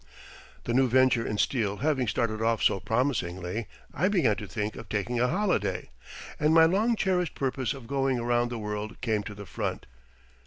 [0.63, 4.89] The new venture in steel having started off so promisingly, I began to think of
[4.89, 5.91] taking a holiday,
[6.39, 9.85] and my long cherished purpose of going around the world came to the front.